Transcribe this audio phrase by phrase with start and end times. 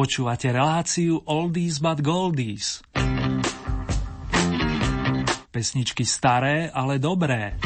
[0.00, 2.80] Počúvate reláciu Oldies but Goldies.
[5.52, 7.60] Pesničky staré, ale dobré.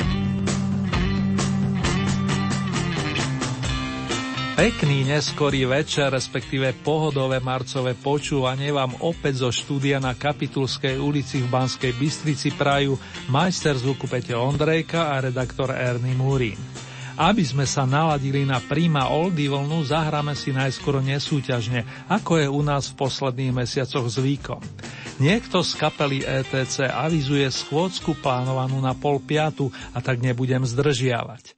[4.59, 11.47] Pekný neskorý večer, respektíve pohodové marcové počúvanie vám opäť zo štúdia na Kapitulskej ulici v
[11.47, 12.99] Banskej Bystrici prajú
[13.31, 16.59] majster zvuku Peťo Ondrejka a redaktor Ernie Múrin.
[17.15, 22.59] Aby sme sa naladili na príma oldy vlnu, zahráme si najskôr nesúťažne, ako je u
[22.59, 24.59] nás v posledných mesiacoch zvykom.
[25.23, 31.55] Niekto z kapely ETC avizuje schôdzku plánovanú na pol piatu a tak nebudem zdržiavať.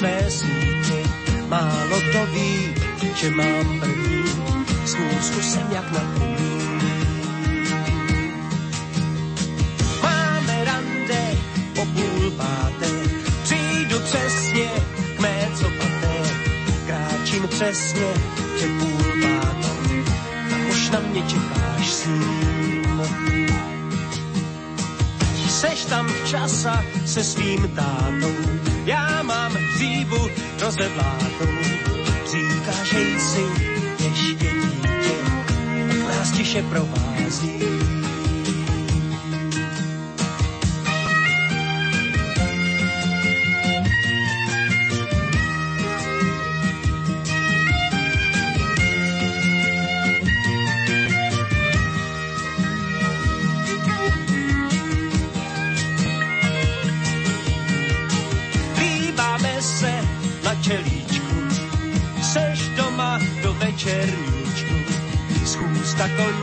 [0.00, 1.02] Své sítě.
[1.48, 2.74] Málo to ví,
[3.14, 4.24] že mám první,
[4.86, 6.60] schůzku jsem jak na první.
[10.02, 11.36] Máme rande
[11.74, 12.90] po půl páté,
[13.42, 14.70] přijdu přesně
[15.16, 16.16] k mé copaté,
[16.86, 18.14] kráčím přesně
[18.56, 20.04] před půl pátou,
[20.54, 22.06] a už na mě čekáš s
[25.60, 30.28] Seš tam včasa se svým tátou, já mám hříbu
[30.60, 31.52] rozedlátou.
[32.30, 33.44] Říká, že jsi
[33.98, 35.12] ještě dítě,
[36.08, 37.99] nás tiše provází.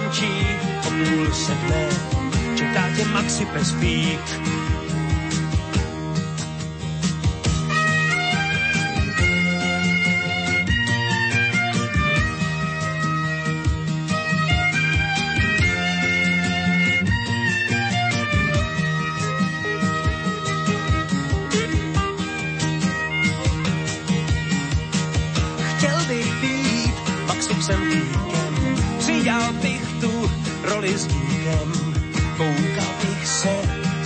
[0.08, 0.48] Končí.
[0.88, 1.90] O půl sedmé,
[2.56, 4.57] čeká tě Maxi Pespík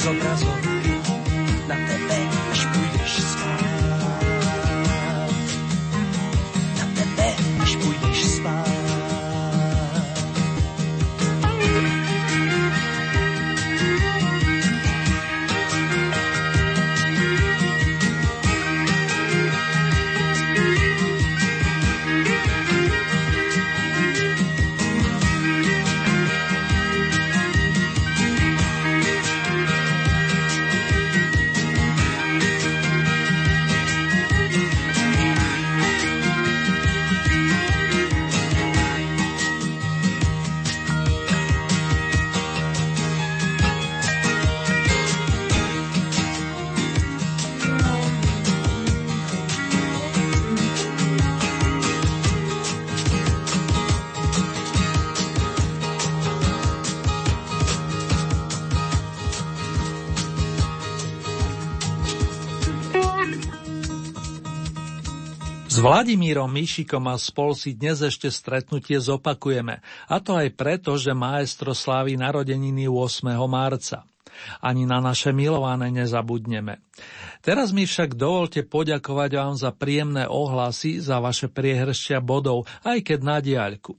[0.03, 0.50] nuestro caso
[65.81, 71.73] Vladimírom Mišikom a spol si dnes ešte stretnutie zopakujeme, a to aj preto, že maestro
[71.73, 73.25] slávi narodeniny 8.
[73.49, 74.05] marca.
[74.61, 76.85] Ani na naše milované nezabudneme.
[77.41, 83.19] Teraz mi však dovolte poďakovať vám za príjemné ohlasy, za vaše priehršťa bodov, aj keď
[83.25, 83.97] na diaľku.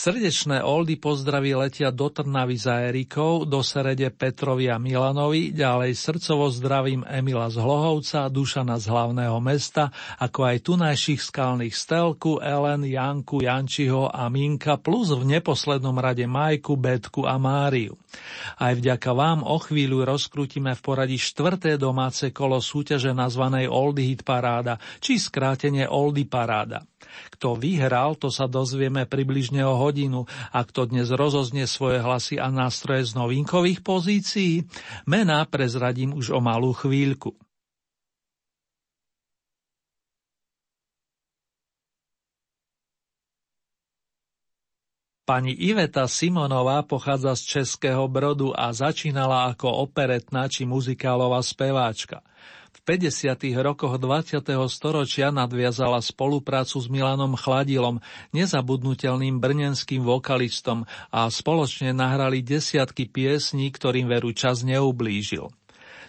[0.00, 6.48] Srdečné oldy pozdraví letia do Trnavy za Erikou, do Serede Petrovi a Milanovi, ďalej srdcovo
[6.48, 13.44] zdravím Emila z Hlohovca, Dušana z hlavného mesta, ako aj tunajších skalných Stelku, Ellen, Janku,
[13.44, 17.92] Jančiho a Minka, plus v neposlednom rade Majku, Betku a Máriu.
[18.56, 24.24] Aj vďaka vám o chvíľu rozkrútime v poradí štvrté domáce kolo súťaže nazvanej Oldy Hit
[24.24, 26.88] Paráda, či skrátenie Oldy Paráda.
[27.34, 32.48] Kto vyhral, to sa dozvieme približne o hodinu a kto dnes rozoznie svoje hlasy a
[32.50, 34.66] nástroje z novinkových pozícií,
[35.06, 37.36] mená prezradím už o malú chvíľku.
[45.30, 52.18] Pani Iveta Simonová pochádza z Českého Brodu a začínala ako operetná či muzikálová speváčka.
[52.80, 53.60] V 50.
[53.60, 54.40] rokoch 20.
[54.72, 58.00] storočia nadviazala spoluprácu s Milanom Chladilom,
[58.32, 65.52] nezabudnutelným brnenským vokalistom a spoločne nahrali desiatky piesní, ktorým veru čas neublížil.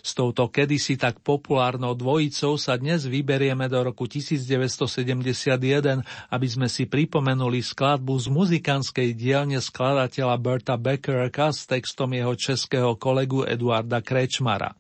[0.01, 6.01] S touto kedysi tak populárnou dvojicou sa dnes vyberieme do roku 1971,
[6.33, 12.98] aby sme si pripomenuli skladbu z muzikánskej dielne skladateľa Berta Beckerka s textom jeho českého
[12.98, 14.74] kolegu Eduarda Krečmara.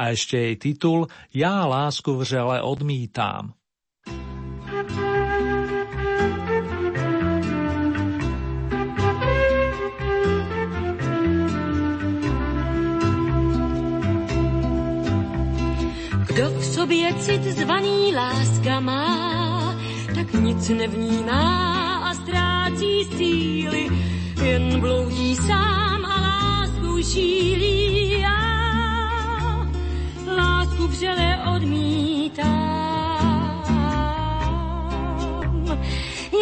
[0.00, 3.52] A ešte jej titul Ja lásku vřele odmítám.
[16.82, 19.74] Sobě cit zvaný láska má,
[20.14, 23.88] tak nic nevnímá a ztrácí síly,
[24.42, 28.20] jen bloudí sám a lásku šílí.
[28.20, 29.66] Já
[30.36, 32.52] lásku vřele odmítám.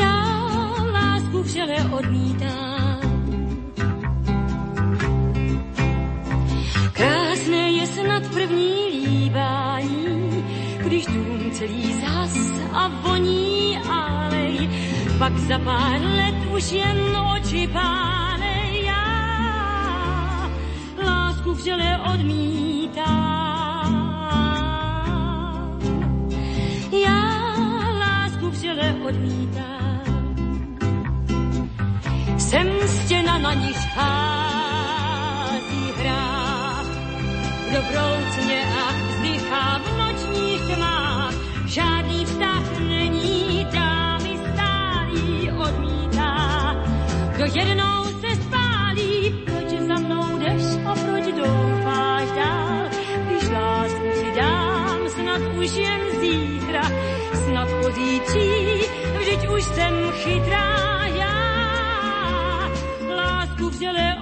[0.01, 0.27] Já
[0.93, 2.69] lásku vřele odmítám.
[15.20, 18.84] Pak za pár let už jen oči pálej.
[18.88, 19.05] Já
[21.05, 23.93] lásku vřele odmítám.
[27.05, 27.20] Já
[28.00, 30.34] lásku vřele odmítám.
[32.38, 36.87] Jsem stěna na nich hází hrách,
[37.72, 41.34] dobroucně a vzdychá v nočních tmách.
[41.67, 42.50] Žádný vztah
[47.55, 52.88] jednou se spálí, proč za mnou jdeš a proč doufáš dál?
[53.26, 56.82] Když lásku ti dám, snad už jen zítra,
[57.44, 58.50] snad pozítří,
[59.19, 61.50] vždyť už jsem chytrá já.
[63.17, 64.19] Lásku odmítám.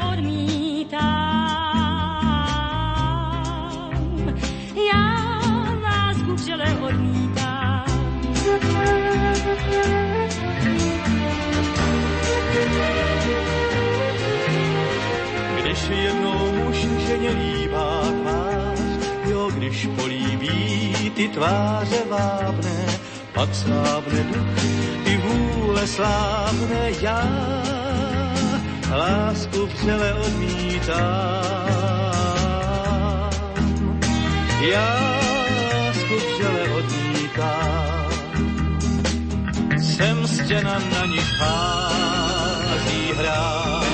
[19.69, 22.87] Když políbí ty tváře vábné,
[23.35, 24.65] pak slábne duch,
[25.05, 27.29] i vůle slávne já,
[28.91, 30.99] lásku vřele odmítám.
[34.61, 35.21] Já
[35.75, 38.09] lásku vřele odmítám,
[39.83, 43.85] jsem stěna na nich hází hrát.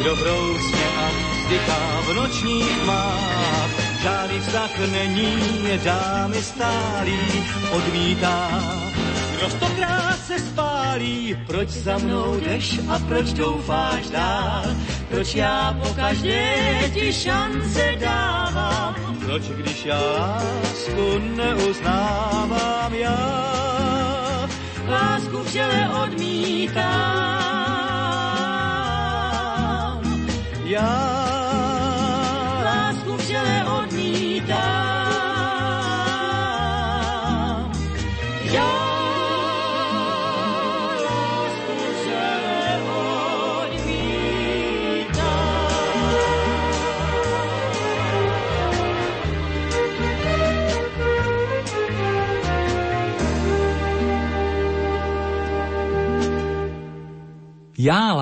[0.00, 1.10] Kdo brousně a
[1.44, 5.38] vzdychá v nočních tmách, žádný vztah není,
[5.84, 7.18] dámy stálý,
[7.70, 8.62] odmítá.
[9.36, 14.64] Kdo stokrát se spálí, proč za mnou jdeš a proč doufáš dál?
[15.08, 16.54] Proč já po každé
[16.94, 18.94] ti šance dávám?
[19.24, 24.48] Proč když já lásku neuznávám já?
[24.88, 27.20] Lásku vřele odmítám.
[30.64, 30.99] Já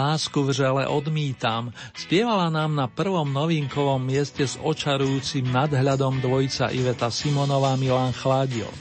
[0.09, 7.77] lásku vřele odmítam, spievala nám na prvom novinkovom mieste s očarujúcim nadhľadom dvojica Iveta Simonová
[7.77, 8.73] Milan Chladil.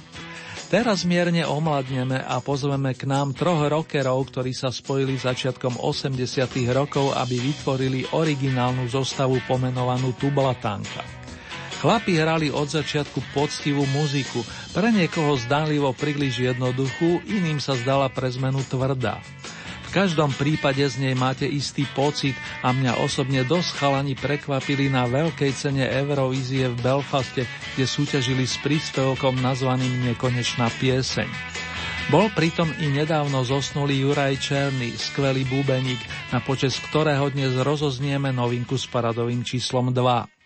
[0.72, 7.12] Teraz mierne omladneme a pozveme k nám troch rockerov, ktorí sa spojili začiatkom 80 rokov,
[7.16, 11.04] aby vytvorili originálnu zostavu pomenovanú Tublatanka.
[11.84, 18.32] Chlapi hrali od začiatku poctivú muziku, pre niekoho zdánlivo príliš jednoduchú, iným sa zdala pre
[18.32, 19.20] zmenu tvrdá.
[19.98, 25.50] Každom prípade z nej máte istý pocit a mňa osobne dosť chalani prekvapili na veľkej
[25.58, 31.25] cene Eurovízie v Belfaste, kde súťažili s príspevkom nazvaným Nekonečná pieseň.
[32.13, 36.00] Bol pritom i nedávno zosnulý Juraj Černý, skvelý bubeník,
[36.30, 40.37] na počes ktorého dnes rozoznieme novinku s paradovým číslom 2.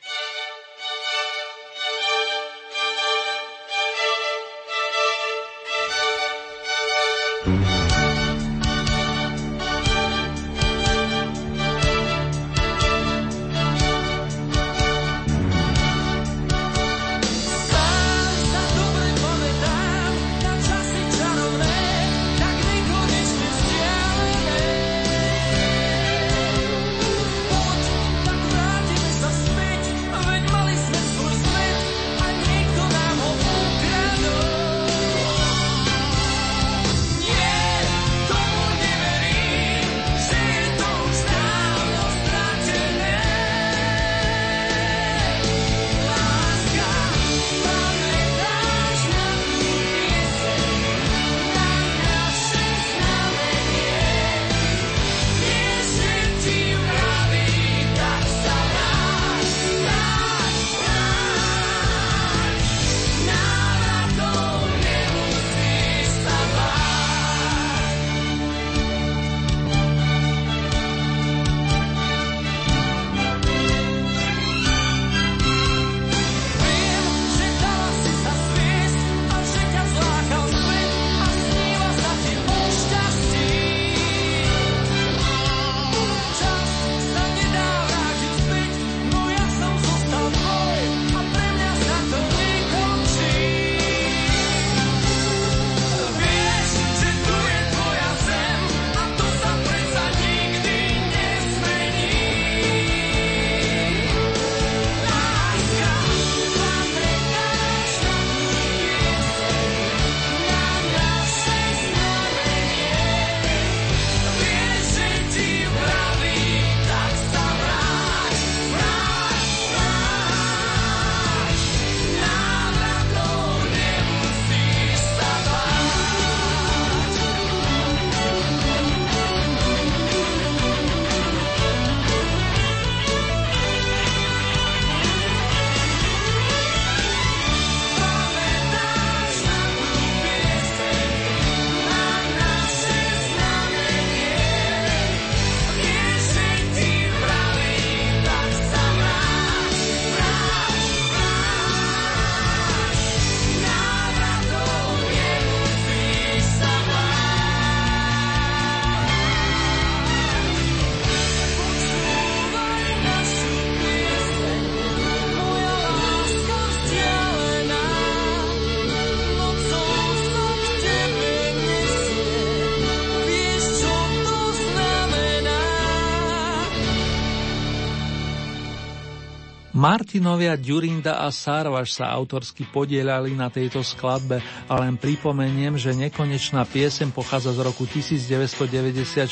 [179.82, 184.38] Martinovia, Durinda a Sarvaš sa autorsky podielali na tejto skladbe
[184.70, 189.26] a len pripomeniem, že nekonečná piesem pochádza z roku 1994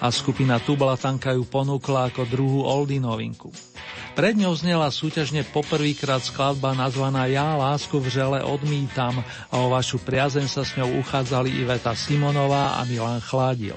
[0.00, 3.52] a skupina Tublatanka ju ponúkla ako druhú oldy novinku.
[4.16, 9.20] Pred ňou znela súťažne poprvýkrát skladba nazvaná Ja lásku v žele odmítam
[9.52, 13.76] a o vašu priazen sa s ňou uchádzali Iveta Simonová a Milan Chládil.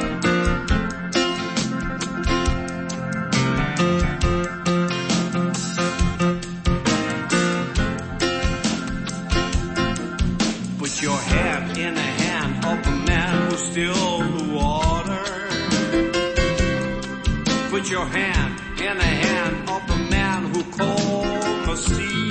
[18.01, 22.29] your hand in the hand of a man who called the sea.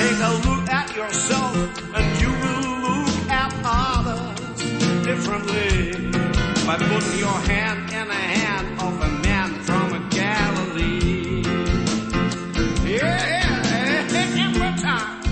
[0.00, 1.54] Take a look at yourself
[1.96, 4.58] and you will look at others
[5.04, 6.10] differently
[6.66, 11.42] by putting your hand in the hand of a man from a Galilee.
[12.92, 15.22] Yeah, every time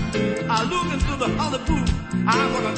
[0.49, 1.93] I look into the other booth,
[2.25, 2.73] I wanna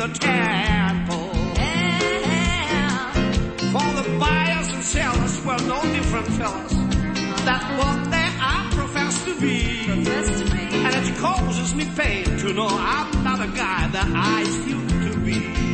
[0.00, 1.28] the temple.
[3.70, 6.72] For the buyers and sellers were no different fellas.
[7.44, 9.84] That's what they are professed to be.
[9.90, 15.20] And it causes me pain to know I'm not a guy that I used to
[15.20, 15.69] be.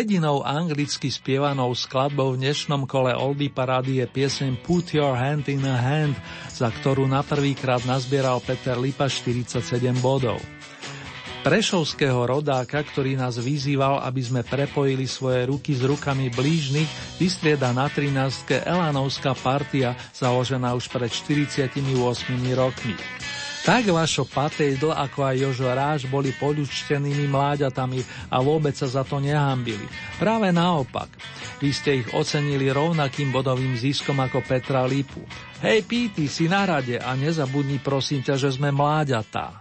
[0.00, 5.60] Jedinou anglicky spievanou skladbou v dnešnom kole Oldy parády je pieseň Put Your Hand in
[5.60, 6.16] a Hand,
[6.48, 9.60] za ktorú na prvýkrát nazbieral Peter Lipa 47
[10.00, 10.40] bodov.
[11.44, 17.92] Prešovského rodáka, ktorý nás vyzýval, aby sme prepojili svoje ruky s rukami blížnych, vystrieda na
[17.92, 18.56] 13.
[18.64, 21.76] Elanovská partia, založená už pred 48
[22.56, 22.96] rokmi.
[23.60, 28.00] Tak Vašo Patejdl ako aj Jožo Ráž boli poľučtenými mláďatami
[28.32, 29.84] a vôbec sa za to nehambili.
[30.16, 31.12] Práve naopak.
[31.60, 35.20] Vy ste ich ocenili rovnakým bodovým ziskom ako Petra Lipu.
[35.60, 39.59] Hej Píty, si na rade a nezabudni prosím ťa, že sme mláďatá.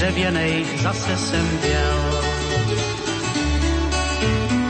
[0.00, 2.22] Dřevěnej zase jsem běl.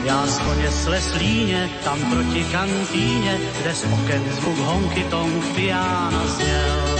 [0.04, 6.98] Já z koně sleslíně, tam proti kantýně, kde z oken zvuk honky tong piana zněl.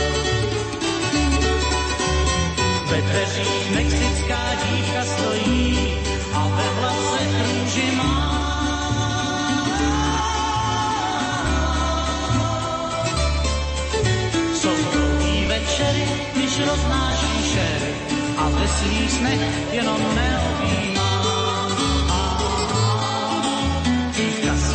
[2.90, 6.09] Ve dveřích mexická dívka stojí
[16.68, 17.92] roznáší šery
[18.36, 19.40] a ve svých snech
[19.72, 21.12] jenom neobjímá.
[24.16, 24.66] Dívka z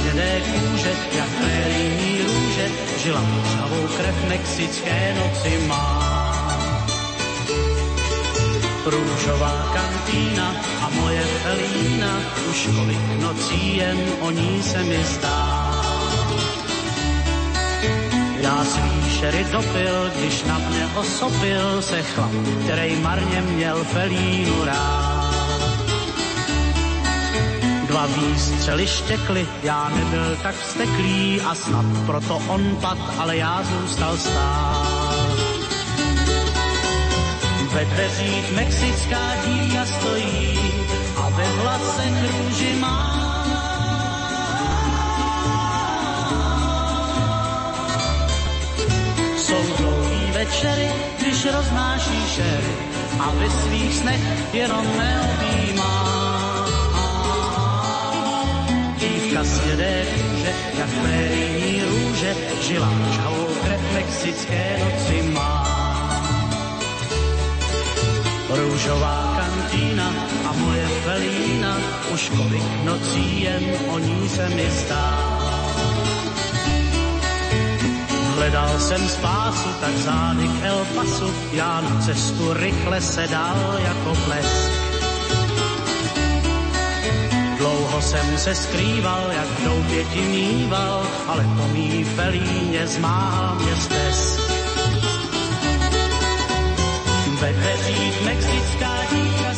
[0.52, 2.68] kůže, jak prérijní růže,
[3.04, 3.22] žila
[3.52, 6.16] žhavou krev mexické noci má.
[8.86, 12.20] Růžová kantýna a moje felína,
[12.50, 15.45] už kolik nocí jen o ní se mi zdá.
[18.46, 22.32] Já svý šery dopil, když na mě osopil se chlap,
[22.64, 25.76] který marně měl felínu rád.
[27.88, 34.18] Dva výstřely štěkly, já nebyl tak vsteklý a snad proto on pad, ale já zůstal
[34.18, 35.36] stát.
[37.74, 40.60] Ve dveřích mexická dívka stojí
[41.18, 43.25] a ve vlase růži má.
[50.46, 52.74] Večery, když roznáší šery
[53.20, 54.22] a ve svých snech
[54.54, 55.96] jenom neobjímá.
[59.00, 65.76] Dívka z hnědé kůže, jak prérijní růže, žila žhavou krev mexické noci má.
[68.50, 70.14] Růžová kantýna
[70.50, 71.78] a moje felína,
[72.14, 75.35] už kolik nocí jen o ní se mi zdá.
[78.36, 84.18] Hledal jsem spásu, tak zády k El Pasu, já na cestu rychle se dal jako
[84.26, 84.72] blesk.
[87.58, 93.76] Dlouho jsem se skrýval, jak v doubě ti mýval, ale po mý felíně zmáhal mě
[93.76, 94.40] stesk.
[97.42, 99.54] Ve dveřích mexická dívka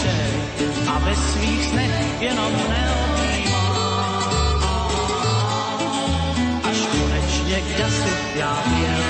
[0.00, 0.40] šery
[0.88, 3.68] a ve svých snech jenom neobjímá.
[6.70, 9.04] Až konečně k jasu já věl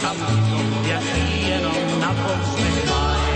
[0.00, 3.32] tam to, jaký jenom na povzdech mají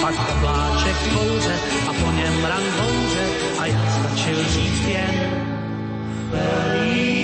[0.00, 1.56] pak obláček kouře
[1.88, 3.24] a po něm rangouře
[3.58, 5.14] a já stačil říct jen
[6.30, 7.19] Felina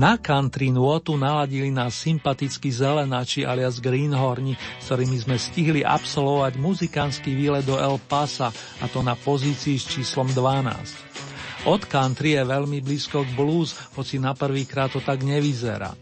[0.00, 7.36] Na country nôtu naladili nás sympatickí zelenáči alias Greenhorni, s ktorými sme stihli absolvovať muzikánsky
[7.36, 8.48] výlet do El Pasa,
[8.80, 11.68] a to na pozícii s číslom 12.
[11.68, 15.92] Od country je veľmi blízko k blues, hoci na prvýkrát to tak nevyzerá.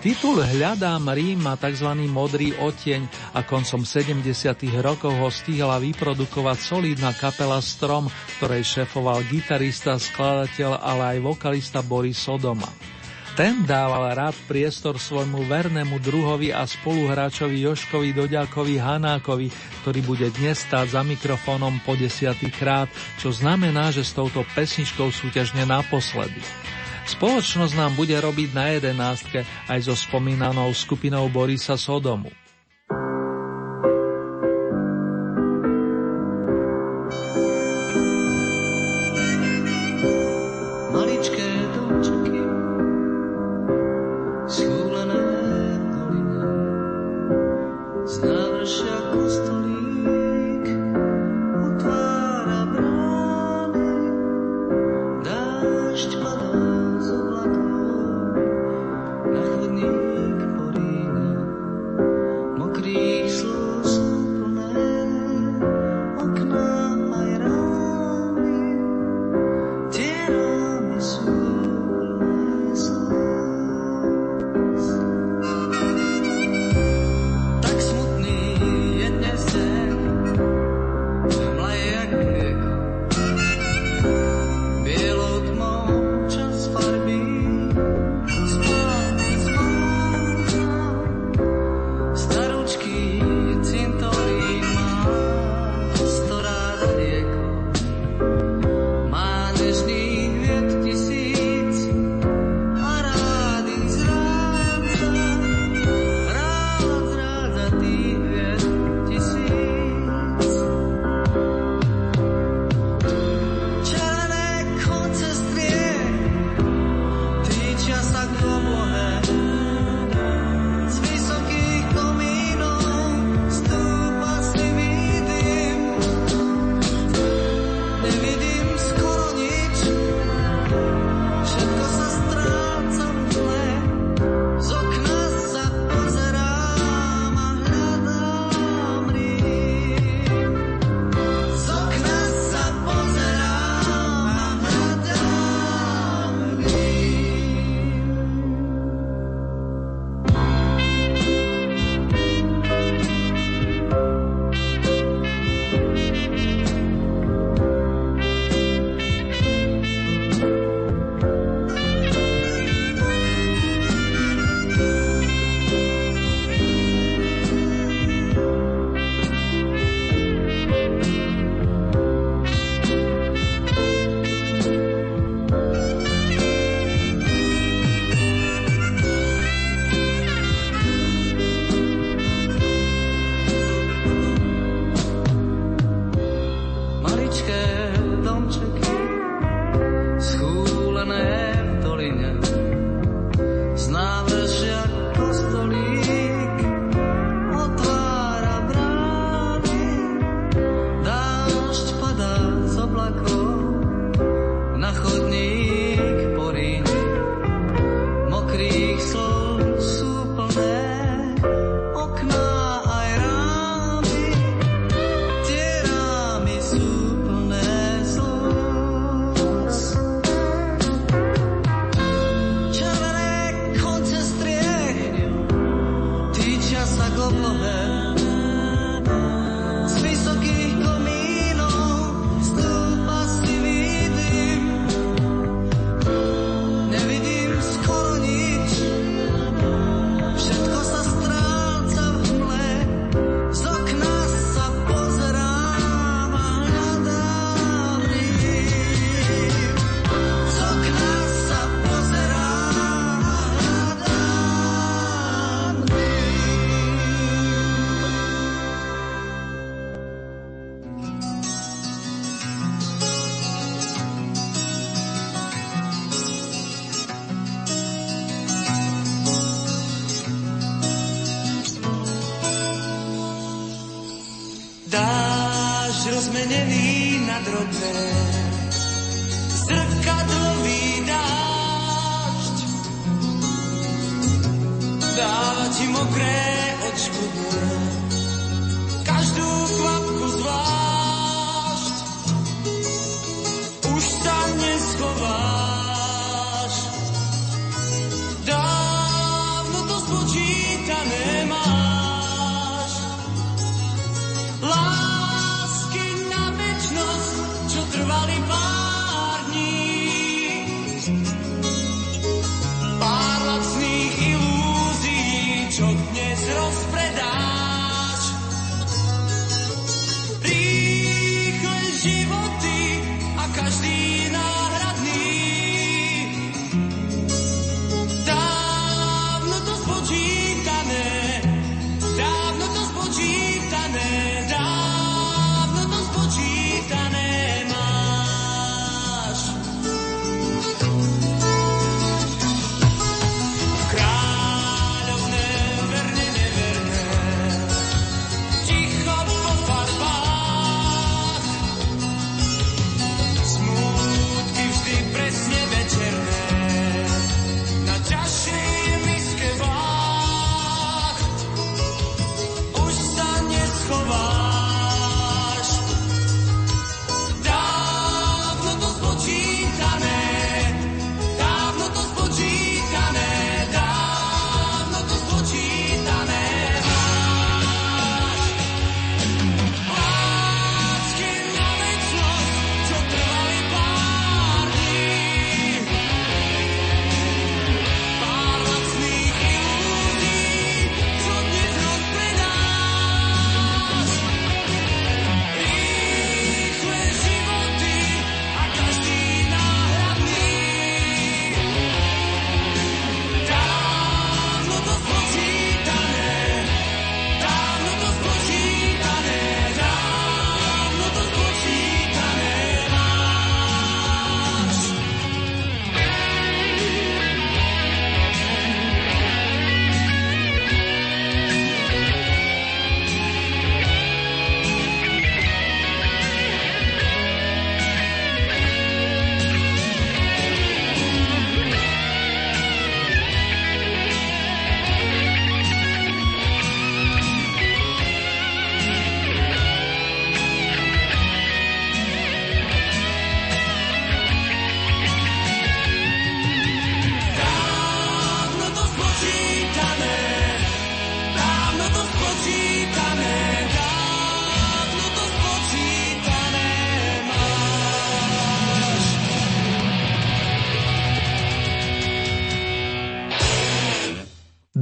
[0.00, 1.92] Titul Hľadám Rím má tzv.
[2.08, 3.04] modrý oteň
[3.36, 4.24] a koncom 70.
[4.80, 8.08] rokov ho stihla vyprodukovať solidná kapela Strom,
[8.40, 12.93] ktorej šefoval gitarista, skladateľ, ale aj vokalista Boris Sodoma.
[13.34, 19.50] Ten dával rád priestor svojmu vernému druhovi a spoluhráčovi Joškovi Doďákovi Hanákovi,
[19.82, 22.86] ktorý bude dnes stáť za mikrofónom po desiatý krát,
[23.18, 26.38] čo znamená, že s touto pesničkou súťažne naposledy.
[27.10, 32.30] Spoločnosť nám bude robiť na jedenástke aj so spomínanou skupinou Borisa Sodomu.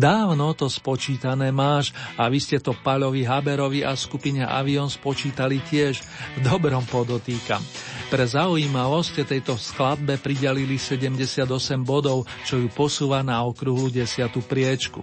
[0.02, 6.02] Dávno to spočítané máš a vy ste to Paľovi Haberovi a skupine Avion spočítali tiež.
[6.34, 7.62] V dobrom podotýkam.
[8.10, 11.46] Pre zaujímavosť tejto skladbe pridelili 78
[11.86, 14.42] bodov, čo ju posúva na okruhu 10.
[14.42, 14.98] priečku.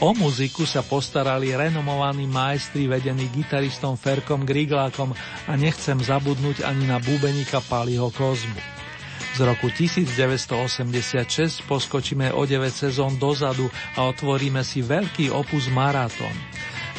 [0.00, 5.12] O muziku sa postarali renomovaní majstri vedení gitaristom Ferkom Griglákom
[5.44, 8.81] a nechcem zabudnúť ani na bubenika Paliho Kozmu.
[9.32, 16.36] Z roku 1986 poskočíme o 9 sezón dozadu a otvoríme si veľký opus Maratón.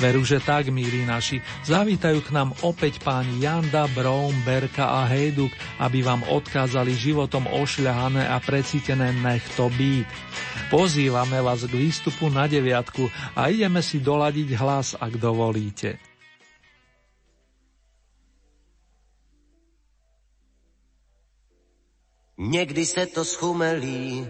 [0.01, 1.37] Veru, že tak, milí naši,
[1.69, 8.25] zavítajú k nám opäť páni Janda, Brown, Berka a Hejduk, aby vám odkázali životom ošľahané
[8.25, 10.07] a precítené nech to byť.
[10.73, 13.05] Pozývame vás k výstupu na deviatku
[13.37, 16.12] a ideme si doladiť hlas, ak dovolíte.
[22.37, 24.29] Někdy se to schumelí,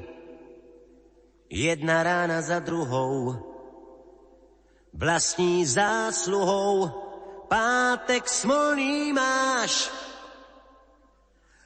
[1.50, 3.36] jedna rána za druhou,
[4.94, 6.90] vlastní zásluhou,
[7.48, 9.92] pátek smolný máš,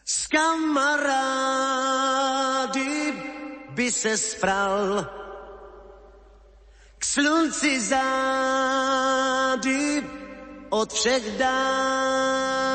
[0.06, 1.54] s kamarády
[3.70, 5.10] by se spral,
[6.98, 8.98] k slunci zády
[10.70, 12.67] od všech dál.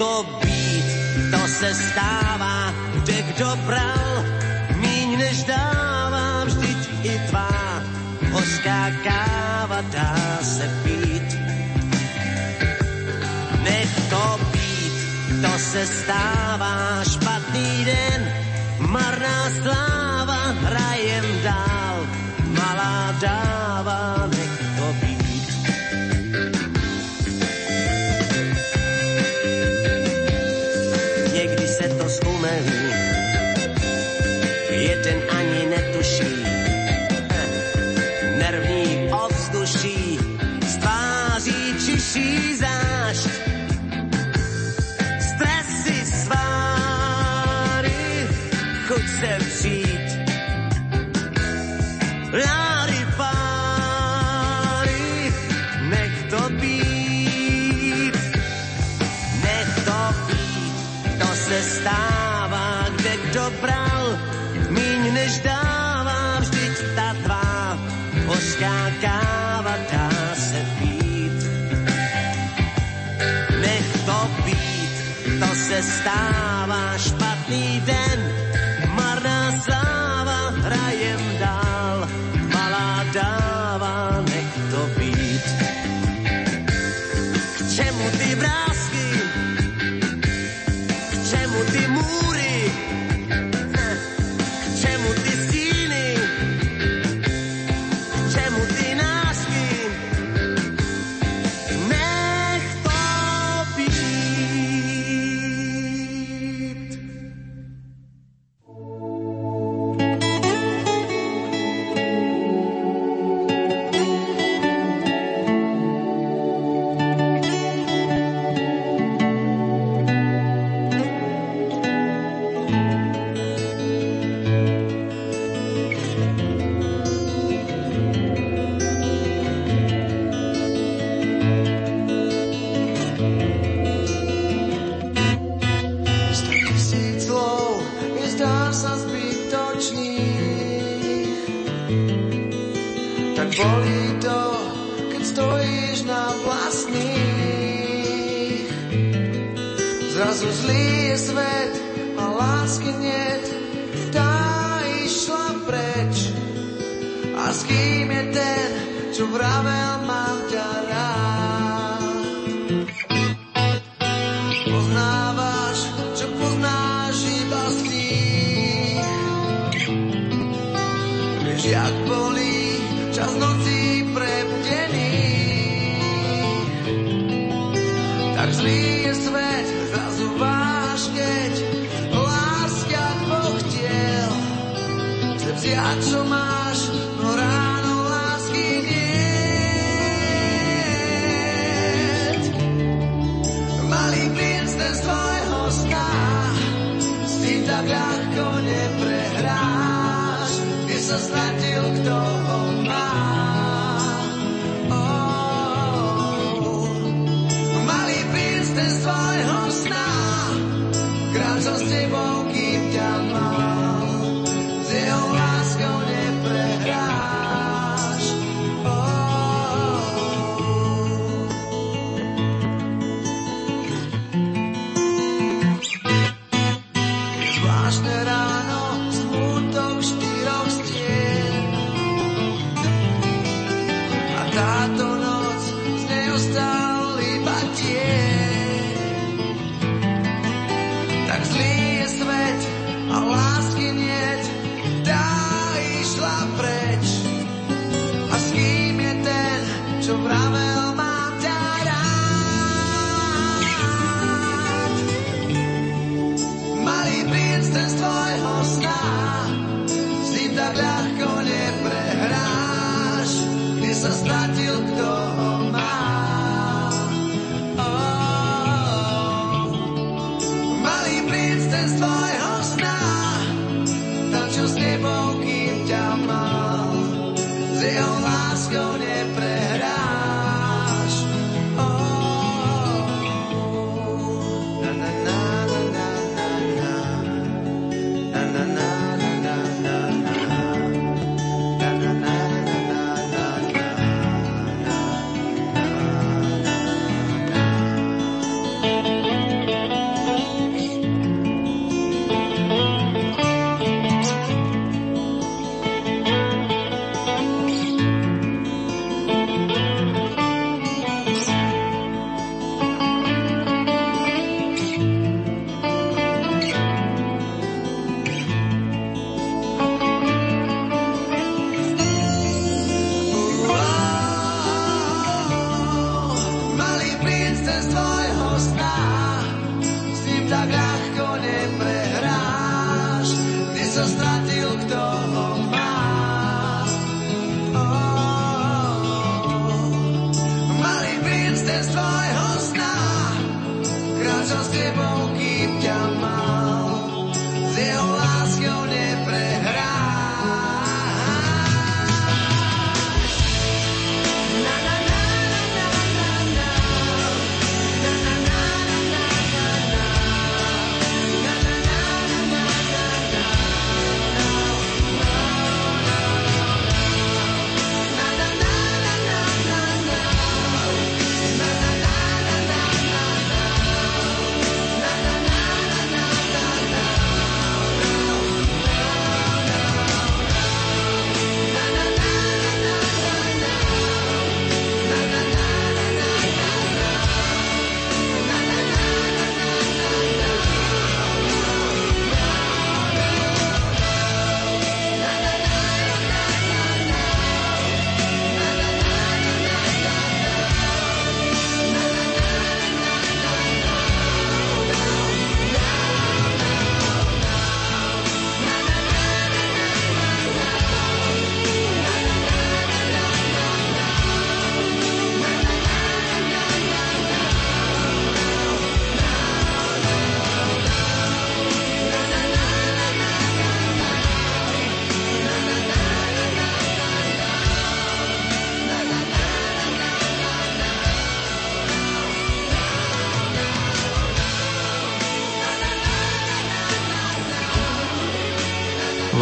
[0.00, 0.84] to být,
[1.30, 4.24] to se stává, kde kdo bral,
[4.80, 7.82] míň než dávám vždyť i tvá
[8.32, 11.36] hořká káva dá se pít.
[13.62, 14.96] Nech to být,
[15.42, 18.32] to se stává, špatný den,
[18.78, 21.96] marná sláva, hrajem dál,
[22.56, 24.26] malá dáva,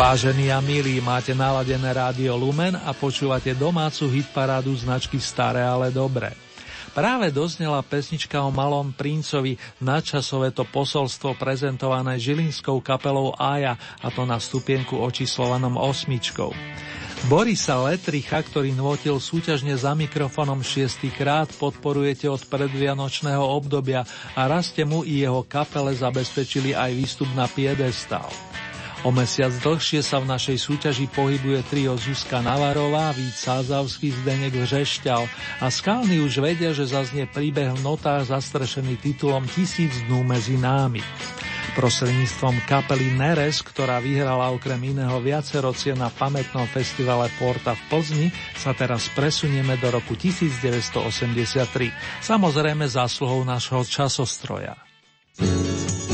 [0.09, 6.33] Vážení a milí, máte naladené rádio Lumen a počúvate domácu hitparádu značky Staré, ale dobré.
[6.97, 14.25] Práve doznela pesnička o malom princovi, nadčasové to posolstvo prezentované žilinskou kapelou Aja, a to
[14.25, 16.57] na stupienku očíslovanom osmičkou.
[17.29, 25.05] Borisa Letricha, ktorý nvotil súťažne za mikrofonom šiestýkrát, podporujete od predvianočného obdobia a raste mu
[25.05, 28.48] i jeho kapele zabezpečili aj výstup na piedestál.
[29.07, 35.23] O mesiac dlhšie sa v našej súťaži pohybuje trio Zuzka Navarová, Vít Sázavský, Zdenek Vřešťal
[35.63, 40.99] a skalní už vedia, že zaznie príbeh v notách zastrešený titulom Tisíc dnú medzi námi.
[41.79, 48.27] Prostredníctvom kapely Neres, ktorá vyhrala okrem iného viacero cien na pamätnom festivale Porta v Plzni,
[48.59, 51.63] sa teraz presunieme do roku 1983.
[52.19, 54.75] Samozrejme zásluhou nášho časostroja.
[55.39, 56.08] Tisíc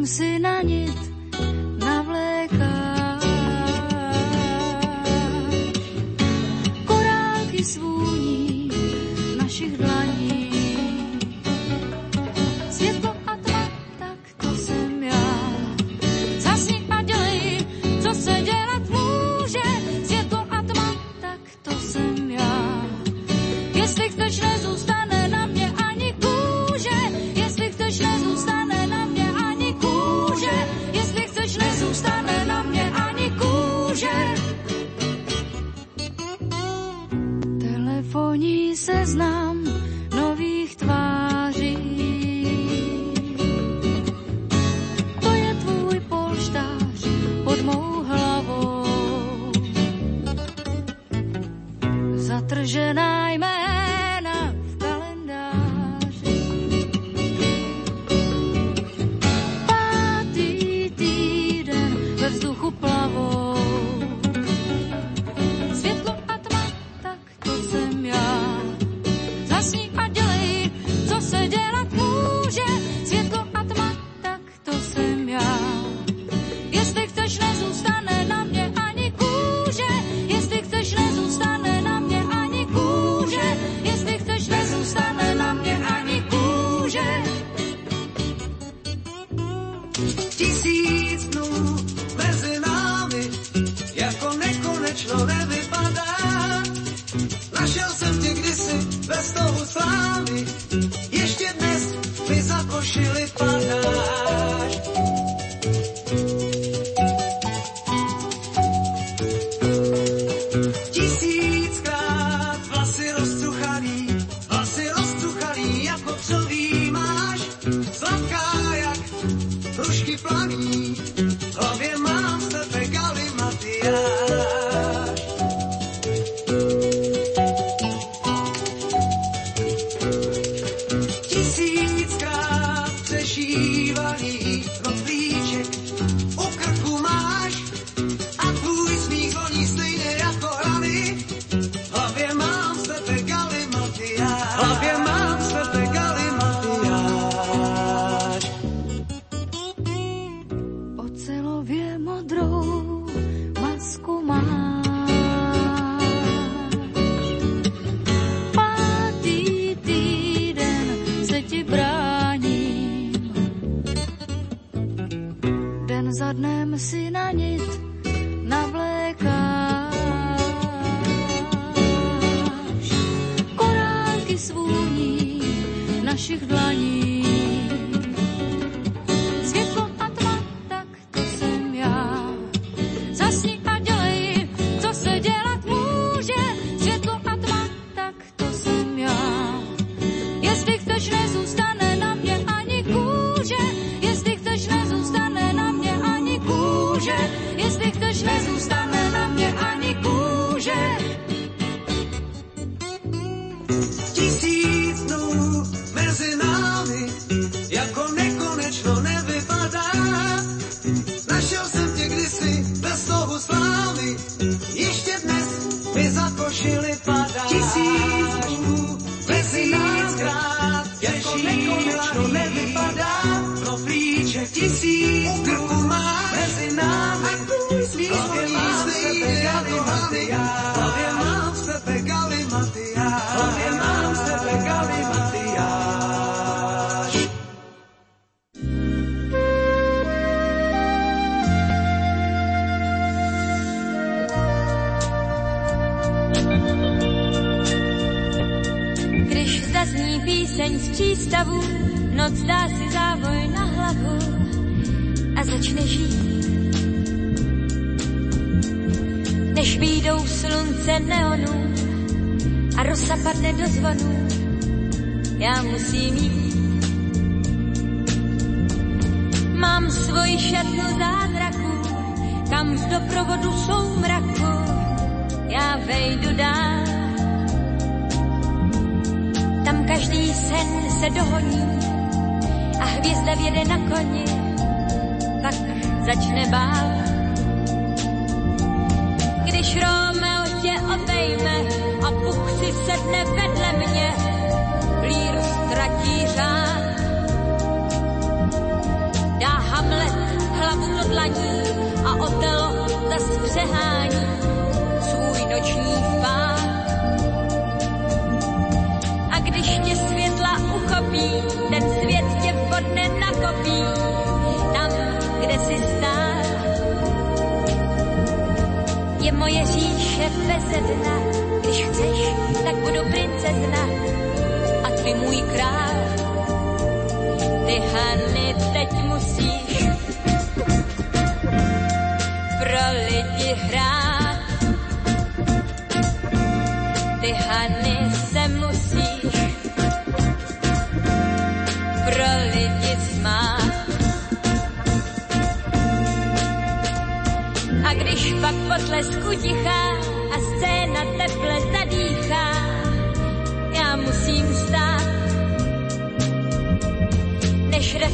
[0.00, 0.49] 相思呢？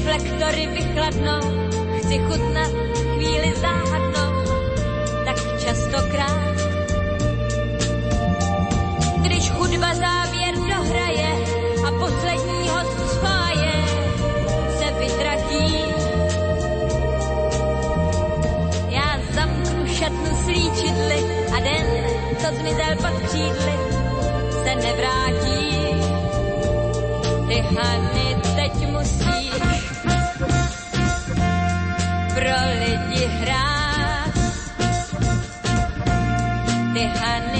[0.07, 1.40] Reflektory vychladnou,
[1.98, 2.70] chci chutnat
[3.14, 4.32] chvíli záhadnou,
[5.24, 6.57] tak častokrát.
[9.22, 11.30] Když hudba závěr dohraje
[11.86, 13.72] a poslední host z fáje
[14.78, 15.74] se vytratí,
[18.88, 21.18] já zamknu šatnu slíčidly
[21.57, 21.86] a den,
[22.38, 23.74] co zmizel pod křídly,
[24.50, 25.76] se nevrátí.
[27.48, 29.75] Ty Hany teď musíš
[32.47, 34.34] pro lidi hrát.
[36.94, 37.55] Ty Hany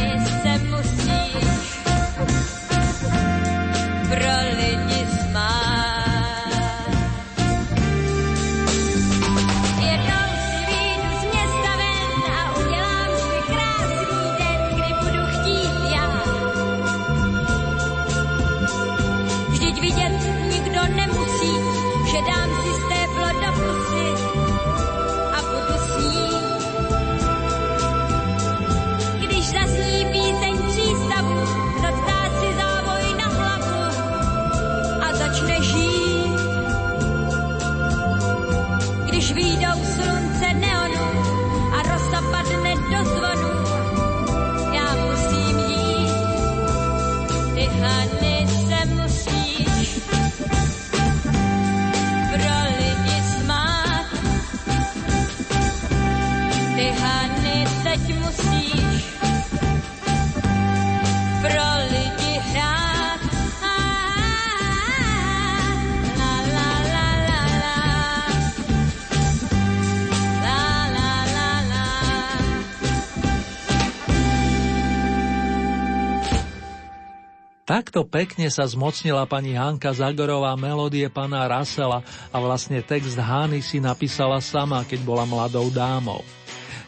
[77.97, 83.81] Takto pekne sa zmocnila pani Hanka Zagorová melódie pana Rasela a vlastne text Hány si
[83.81, 86.21] napísala sama, keď bola mladou dámou.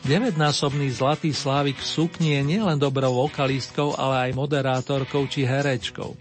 [0.04, 6.12] Devätnásobný zlatý slávik v sukni je nielen dobrou vokalistkou, ale aj moderátorkou či herečkou.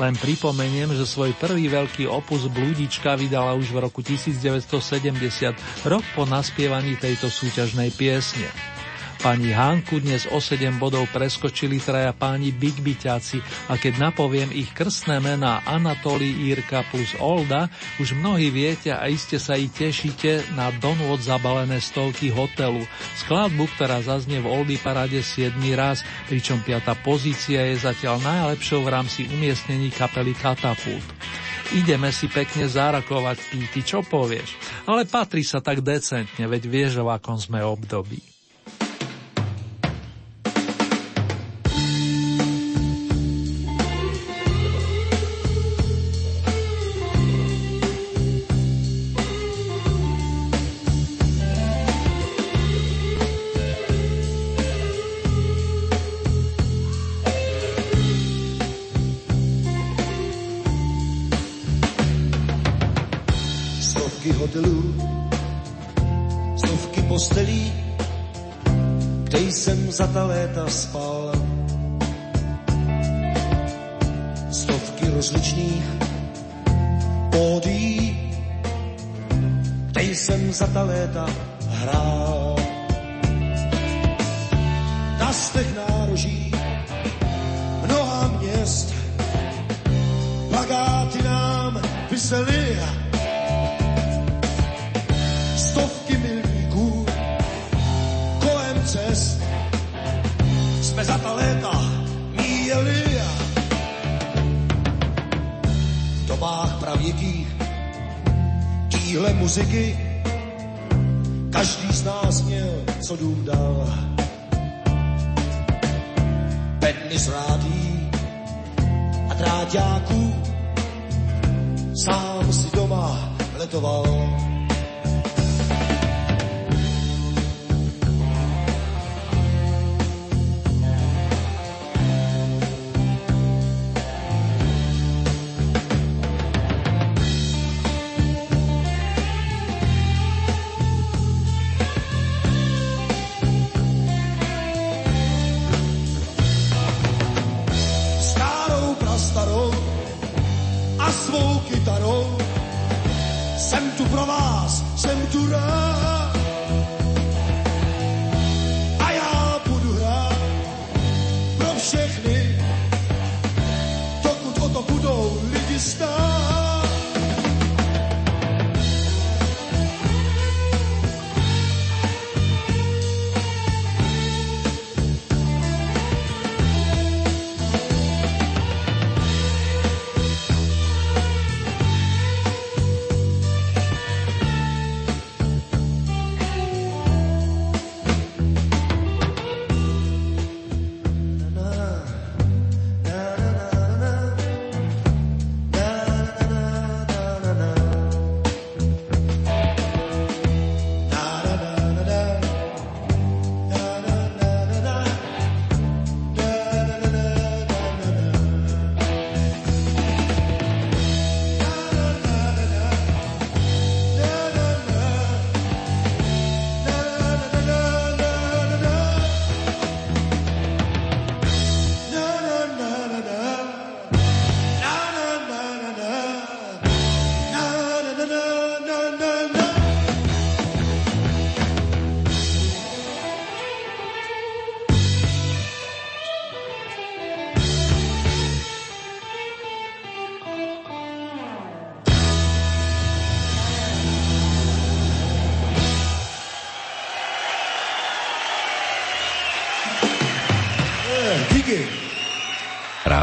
[0.00, 5.52] Len pripomeniem, že svoj prvý veľký opus Blúdička vydala už v roku 1970,
[5.84, 8.48] rok po naspievaní tejto súťažnej piesne.
[9.20, 14.72] Pani Hanku dnes o 7 bodov preskočili traja páni Big Byťáci a keď napoviem ich
[14.72, 17.68] krstné mená Anatolí, Írka plus Olda,
[18.00, 22.80] už mnohí viete a iste sa i tešíte na donôd zabalené stovky hotelu,
[23.20, 28.88] skladbu, ktorá zaznie v Oldy paráde 7 raz, pričom piata pozícia je zatiaľ najlepšou v
[28.88, 31.04] rámci umiestnení kapely Katapult.
[31.76, 34.56] Ideme si pekne zárakovať, Píty, čo povieš?
[34.88, 38.29] Ale patrí sa tak decentne, veď vieš, v akom sme období.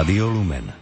[0.07, 0.76] Rádio Lumen.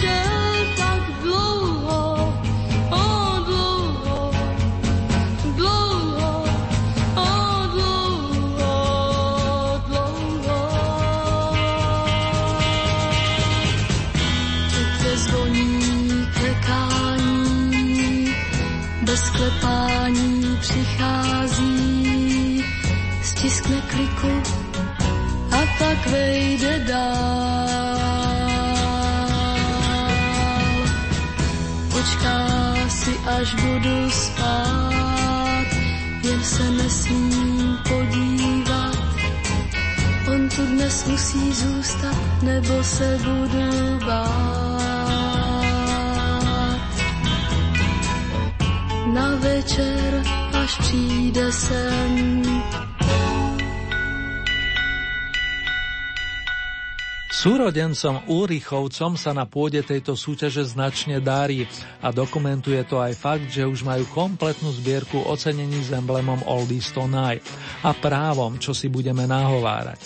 [0.00, 0.35] show.
[51.50, 52.42] Sen,
[57.36, 61.68] Súrodencom Úrichovcom sa na pôde tejto súťaže značne darí
[62.00, 67.44] a dokumentuje to aj fakt, že už majú kompletnú zbierku ocenení s emblemom Oldies Tonight
[67.84, 70.00] a právom, čo si budeme nahovárať.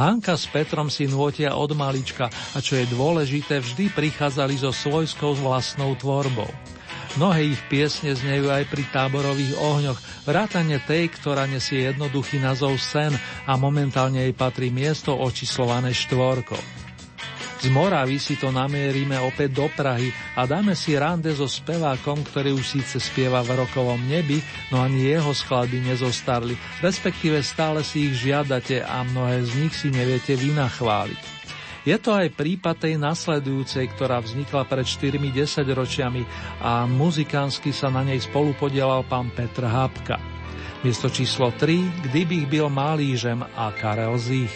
[0.00, 5.36] Hanka s Petrom si nôtia od malička a čo je dôležité, vždy prichádzali so svojskou
[5.36, 6.48] vlastnou tvorbou.
[7.12, 13.12] Mnohé ich piesne znejú aj pri táborových ohňoch, vrátane tej, ktorá nesie jednoduchý názov Sen
[13.44, 16.56] a momentálne jej patrí miesto očíslované štvorkou.
[17.62, 22.56] Z Moravy si to namierime opäť do Prahy a dáme si rande so spevákom, ktorý
[22.56, 24.40] už síce spieva v rokovom nebi,
[24.72, 29.92] no ani jeho skladby nezostarli, respektíve stále si ich žiadate a mnohé z nich si
[29.92, 31.41] neviete vynachváliť.
[31.82, 36.22] Je to aj prípad tej nasledujúcej, ktorá vznikla pred 4 10 ročiami
[36.62, 40.22] a muzikánsky sa na nej spolu podielal pán Petr Hápka.
[40.86, 44.54] Miesto číslo 3, Kdybych byl malížem a Karel Zich.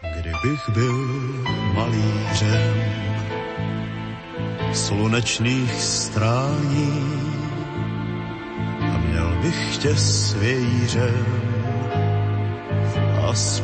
[0.00, 0.98] Kdybych byl
[1.72, 2.76] malířem
[4.72, 6.92] slunečných strání
[8.80, 11.26] a měl bych tě svějířem
[13.24, 13.60] a s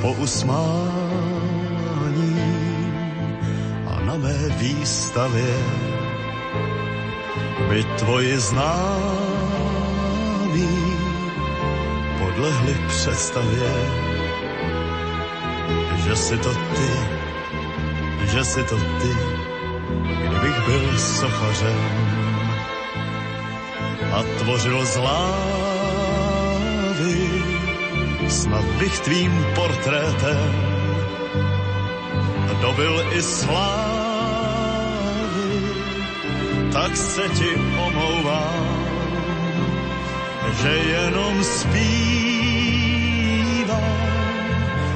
[4.09, 5.55] na mé výstavě
[7.69, 9.29] by tvoji známí
[12.19, 13.73] podlehli představě
[16.05, 16.91] že si to ty,
[18.33, 19.17] že si to ty,
[20.25, 22.09] kdybych byl sochařem
[24.13, 25.21] a tvořil z lávy,
[28.29, 30.79] snad bych tvým portrétem
[32.61, 33.98] dobil i slávy,
[36.89, 37.53] tak se ti
[37.87, 38.87] omlouvám,
[40.63, 41.79] že jenom zpívám.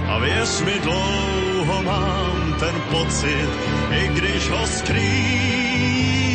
[0.09, 3.49] A věř mi, dlouho mám ten pocit,
[3.91, 6.32] i když ho skrývám,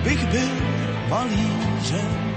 [0.00, 0.48] kdybych byl
[1.08, 2.29] malířem,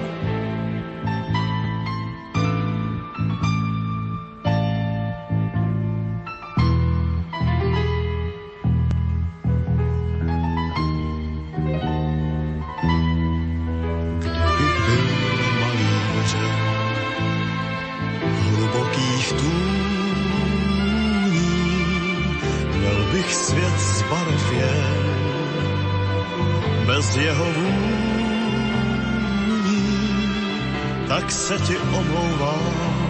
[31.68, 33.08] ti omlouvám,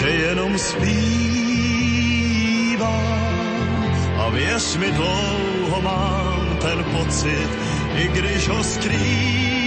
[0.00, 0.90] že jenom zpívám.
[4.18, 7.48] A věř mi dlouho mám ten pocit,
[7.94, 9.59] i když ho skrývám,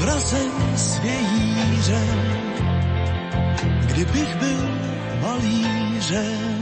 [0.00, 2.18] Obrazem svějířem,
[3.86, 4.68] kdybych byl
[5.20, 6.59] malířem.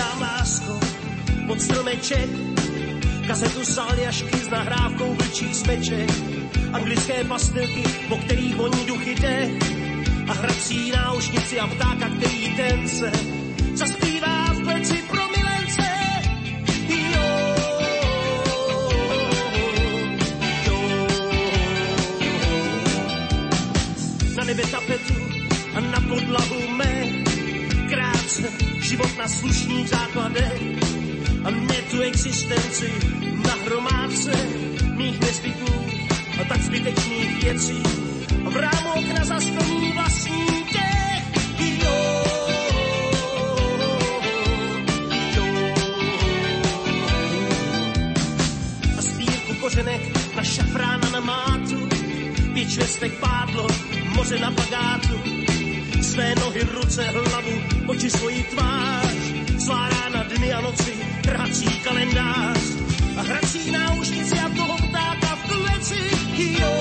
[0.00, 0.80] Dám lásko,
[1.46, 2.30] pod stromeček,
[3.26, 6.10] kazetu z Aljašky s nahrávkou vlčích smeček,
[6.72, 9.52] anglické pastilky, po kterých voní duchy dech,
[10.28, 13.12] a hrací náušnici a ptáka, který ten se
[13.74, 14.09] zaspívá
[28.90, 30.62] život na slušných základech.
[31.46, 32.90] A ne tu existenci
[33.46, 34.34] na hromádce
[34.98, 35.94] mých nezbytných
[36.40, 37.78] a tak zbytečných věcí.
[38.46, 41.22] A v rámu okna zasplní vlastní těch.
[41.86, 41.96] Jo,
[49.60, 50.02] kořenek
[50.36, 51.88] na šafrána na mátu,
[52.54, 53.66] pěč vestek pádlo,
[54.16, 55.09] moře na bagátu,
[56.10, 57.54] své nohy, ruce, hlavu,
[57.86, 59.14] oči svoji tvář,
[59.58, 60.92] svá rána, dny a noci,
[61.22, 62.60] trhací kalendář
[63.16, 66.02] a hrací náušnici a toho ptáka v kleci.
[66.60, 66.79] Jo,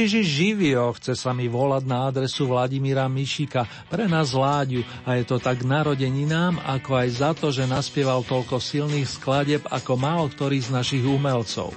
[0.00, 5.20] Žiži, ži, živio, chce sa mi volať na adresu Vladimíra Mišika, pre nás Láďu a
[5.20, 10.32] je to tak narodeninám, ako aj za to, že naspieval toľko silných skladeb ako málo
[10.32, 11.76] ktorý z našich umelcov.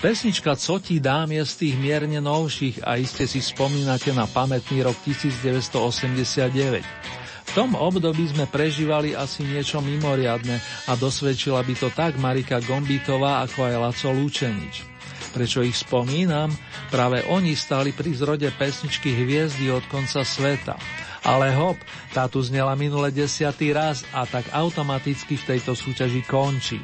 [0.00, 4.80] Pesnička Co ti dám je z tých mierne novších a iste si spomínate na pamätný
[4.80, 6.80] rok 1989.
[7.44, 13.44] V tom období sme prežívali asi niečo mimoriadne a dosvedčila by to tak Marika Gombitová
[13.44, 14.93] ako aj Laco Lúčenič.
[15.34, 16.54] Prečo ich spomínam?
[16.94, 20.78] Práve oni stali pri zrode pesničky Hviezdy od konca sveta.
[21.26, 21.74] Ale hop,
[22.14, 26.78] tá tu znela minule desiatý raz a tak automaticky v tejto súťaži končí.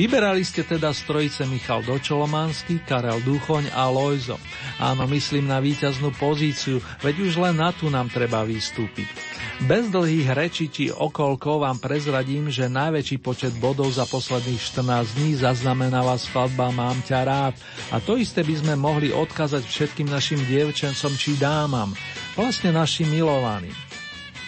[0.00, 4.40] Vyberali ste teda strojice Michal Dočolomanský, Karel Duchoň a Lojzo.
[4.80, 9.29] Áno, myslím na víťaznú pozíciu, veď už len na tú nám treba vystúpiť.
[9.68, 15.36] Bez dlhých rečí či okolkov vám prezradím, že najväčší počet bodov za posledných 14 dní
[15.36, 17.54] zaznamenáva skladba Mám ťa rád
[17.92, 21.92] a to isté by sme mohli odkázať všetkým našim dievčencom či dámam,
[22.40, 23.76] vlastne našim milovaným.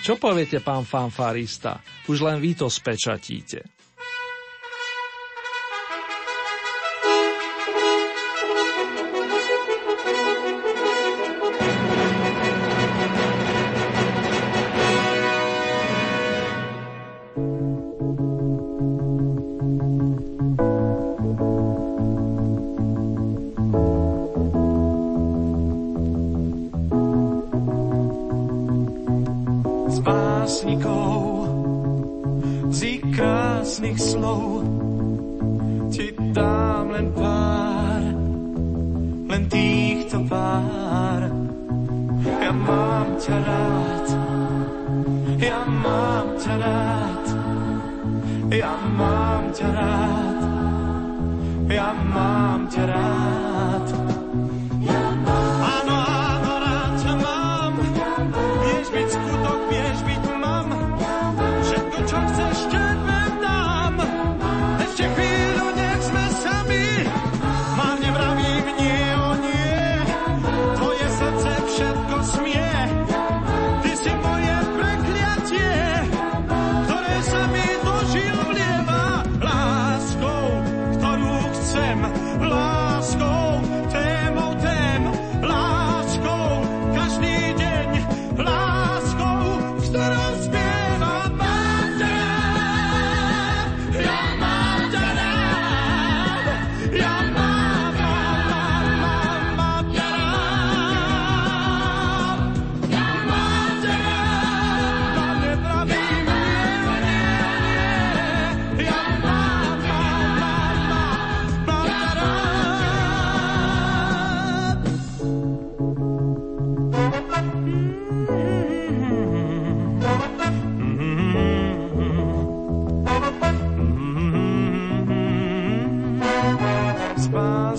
[0.01, 1.85] Čo poviete, pán fanfarista?
[2.09, 3.82] Už len vy to spečatíte.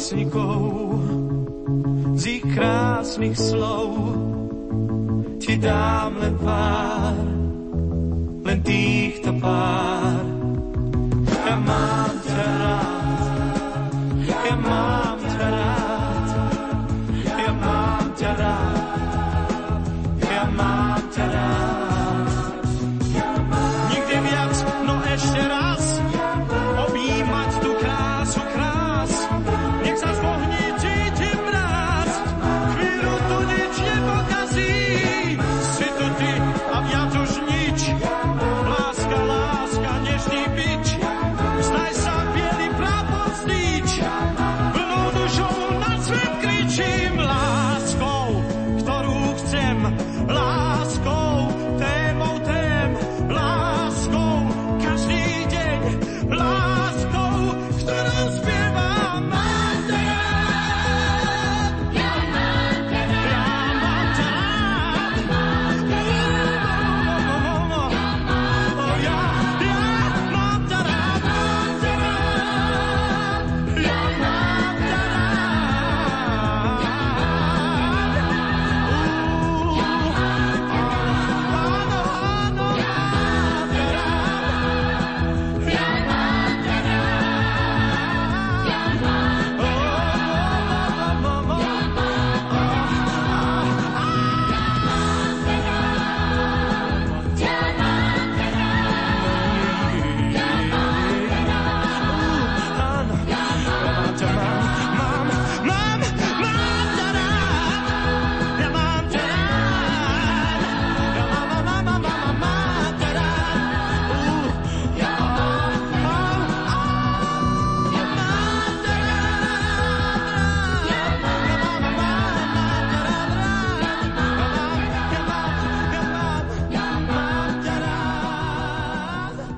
[0.04, 1.00] básnikov,
[2.20, 3.96] z ich krásnych slov
[5.40, 7.24] ti dám len pár,
[8.44, 9.83] len týchto pár.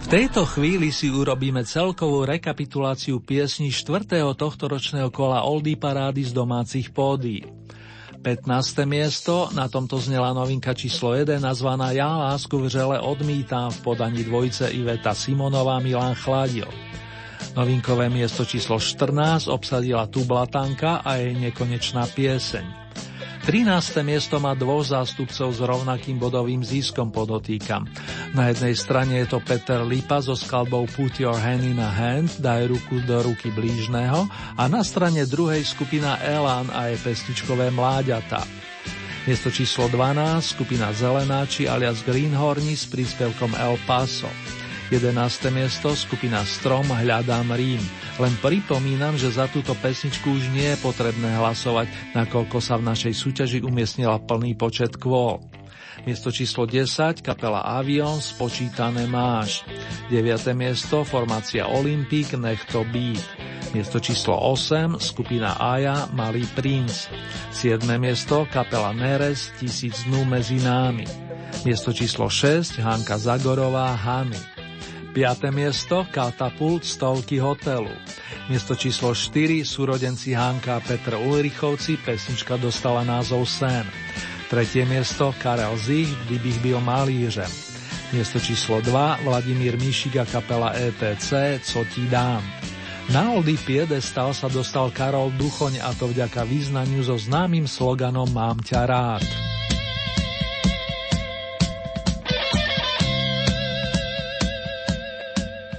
[0.05, 4.05] Tejto chvíli si urobíme celkovú rekapituláciu piesní 4.
[4.37, 7.41] tohto ročného kola Oldy Parády z domácich pódií.
[8.21, 8.85] 15.
[8.85, 14.69] miesto, na tomto znela novinka číslo 1, nazvaná Ja lásku vřele odmítam v podaní dvojice
[14.77, 16.69] Iveta Simonová Milan Chladil.
[17.57, 22.84] Novinkové miesto číslo 14 obsadila tu Blatanka a jej nekonečná pieseň.
[23.45, 24.01] 13.
[24.01, 27.85] miesto má dvoch zástupcov s rovnakým bodovým získom podotýkam.
[28.33, 32.41] Na jednej strane je to Peter Lipa so skladbou Put Your Hand in a Hand,
[32.41, 34.25] daj ruku do ruky blížneho
[34.57, 38.41] a na strane druhej skupina Elan a je pesničkové mláďata.
[39.29, 44.54] Miesto číslo 12 skupina Zelenáči alias Greenhorni s príspevkom El Paso.
[44.93, 45.49] 11.
[45.49, 47.81] miesto skupina Strom Hľadám Rím.
[48.21, 53.13] Len pripomínam, že za túto pesničku už nie je potrebné hlasovať, nakoľko sa v našej
[53.17, 55.41] súťaži umiestnila plný počet kvôl.
[56.05, 59.65] Miesto číslo 10, kapela Avion, spočítané máš.
[60.13, 60.53] 9.
[60.53, 63.25] miesto, formácia Olympic, nech to být.
[63.73, 67.09] Miesto číslo 8, skupina Aja, Malý princ.
[67.49, 67.81] 7.
[67.97, 71.09] miesto, kapela Neres, Tisíc dnú medzi námi.
[71.65, 74.54] Miesto číslo 6, Hanka Zagorová, Hany.
[75.15, 75.47] 5.
[75.55, 77.87] miesto Katapult stovky hotelu.
[78.51, 83.87] Miesto číslo 4 súrodenci Hanka a Petr Ulrichovci, pesnička dostala názov Sen.
[84.51, 87.47] Tretie miesto Karel Zich, Kdybych byl malířem.
[88.11, 92.43] Miesto číslo 2 Vladimír Mišik a kapela ETC Co ti dám.
[93.15, 98.59] Na Oldy Piedestal sa dostal Karol Duchoň a to vďaka význaniu so známym sloganom Mám
[98.67, 99.54] ťa rád.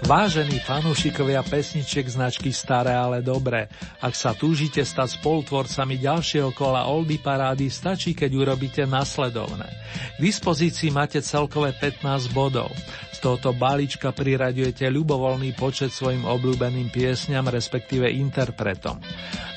[0.07, 3.67] Vážení fanúšikovia pesničiek značky Staré, ale dobré,
[3.99, 9.67] ak sa túžite stať spolutvorcami ďalšieho kola Oldy Parády, stačí, keď urobíte nasledovné.
[10.15, 12.71] K dispozícii máte celkové 15 bodov.
[13.11, 19.03] Z tohoto balíčka priraďujete ľubovoľný počet svojim obľúbeným piesňam, respektíve interpretom.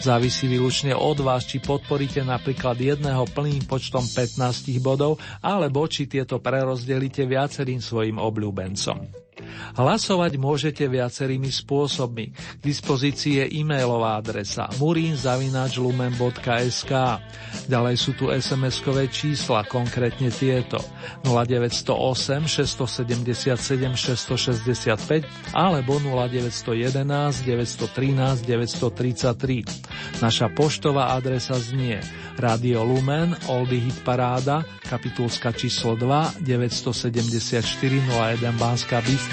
[0.01, 6.41] Závisí výlučne od vás, či podporíte napríklad jedného plným počtom 15 bodov, alebo či tieto
[6.41, 9.28] prerozdelíte viacerým svojim obľúbencom.
[9.75, 12.31] Hlasovať môžete viacerými spôsobmi.
[12.33, 16.93] K dispozícii je e-mailová adresa murinzavinačlumen.sk
[17.69, 20.79] Ďalej sú tu SMS-kové čísla, konkrétne tieto
[21.25, 30.21] 0908 677 665 alebo 0911 913 933.
[30.21, 32.01] Naša poštová adresa znie
[32.39, 39.28] Radio Lumen, Oldy Hit Paráda, kapitulska číslo 2, 974 01 Banská Bystrica.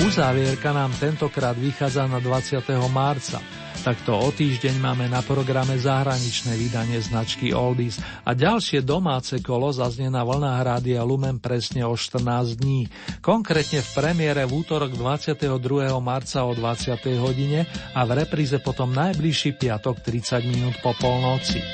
[0.00, 2.62] Uzávierka nám tentokrát vychádza na 20.
[2.90, 3.38] marca.
[3.80, 7.96] Takto o týždeň máme na programe zahraničné vydanie značky Oldies
[8.28, 12.92] a ďalšie domáce kolo zaznie na vlnách Rádia Lumen presne o 14 dní.
[13.24, 15.48] Konkrétne v premiére v útorok 22.
[16.04, 17.00] marca o 20.
[17.22, 17.64] hodine
[17.96, 21.64] a v repríze potom najbližší piatok 30 minút po polnoci.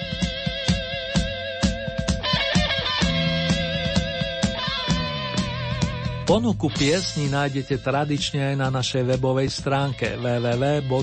[6.26, 10.96] Ponuku piesní nájdete tradične aj na našej webovej stránke www.lumen.sk.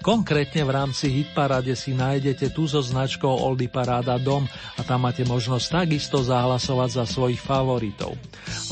[0.00, 5.20] Konkrétne v rámci Hitparade si nájdete tú so značkou Oldy Paráda Dom a tam máte
[5.28, 8.16] možnosť takisto zahlasovať za svojich favoritov.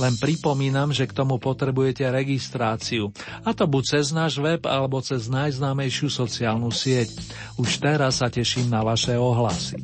[0.01, 3.13] Len pripomínam, že k tomu potrebujete registráciu,
[3.45, 7.13] a to buď cez náš web alebo cez najznámejšiu sociálnu sieť.
[7.61, 9.77] Už teraz sa teším na vaše ohlasy.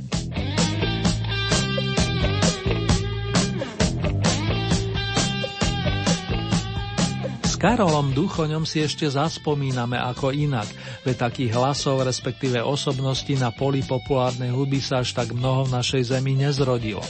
[7.59, 10.71] Karolom Duchoňom si ešte zaspomíname ako inak,
[11.03, 16.15] veď takých hlasov, respektíve osobností na poli populárnej hudby sa až tak mnoho v našej
[16.15, 17.03] zemi nezrodilo.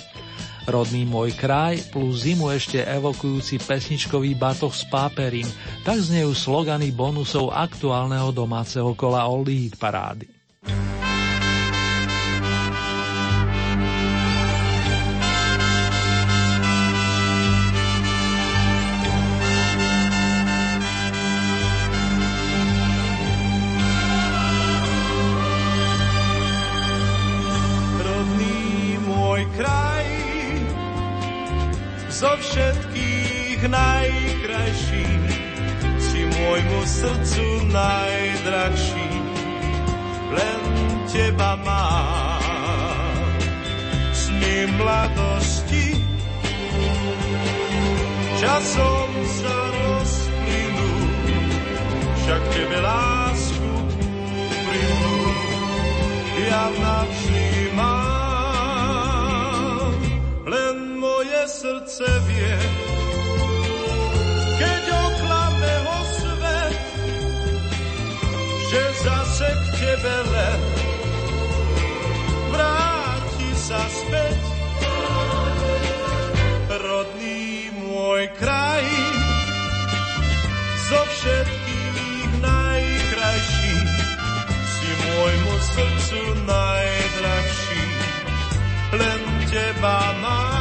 [0.65, 5.49] Rodný môj kraj plus zimu ešte evokujúci pesničkový batoh s páperím,
[5.85, 10.38] tak znejú slogany bonusov aktuálneho domáceho kola Hit parády.
[36.99, 39.11] Srdcu najdrahší,
[40.35, 40.61] len
[41.07, 43.39] teba mám.
[44.11, 45.95] Sny mladosti
[48.43, 50.91] časom sa rozplynú,
[52.19, 53.73] však tebe lásku
[54.27, 55.19] úprimnú
[56.39, 57.47] ja navždy
[57.79, 58.09] mám.
[61.49, 62.57] srdce vie,
[64.61, 64.85] keď
[68.69, 70.61] oklame tebe len
[72.53, 74.41] vráti sa späť.
[76.69, 78.87] Rodný môj kraj,
[80.89, 83.77] zo všetkých najkrajší,
[84.69, 87.85] si môjmu srdcu najdrahší,
[89.01, 90.58] len teba mám.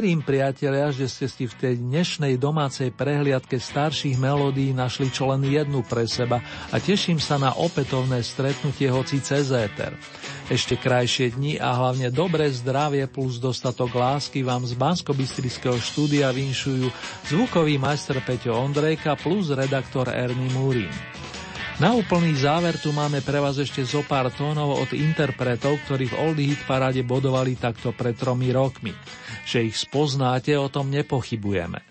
[0.00, 5.44] Verím, priatelia, že ste si v tej dnešnej domácej prehliadke starších melódií našli čo len
[5.44, 6.40] jednu pre seba
[6.72, 9.92] a teším sa na opätovné stretnutie hoci cez éter.
[10.48, 15.12] Ešte krajšie dni a hlavne dobré zdravie plus dostatok lásky vám z bansko
[15.84, 16.88] štúdia vinšujú
[17.28, 20.88] zvukový majster Peťo Ondrejka plus redaktor Ernie Múrin.
[21.80, 26.18] Na úplný záver tu máme pre vás ešte zo pár tónov od interpretov, ktorí v
[26.28, 28.92] Oldie Hit paráde bodovali takto pred tromi rokmi.
[29.44, 31.89] Že ich spoznáte, o tom nepochybujeme.